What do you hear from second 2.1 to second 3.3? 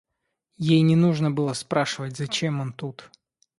зачем он тут.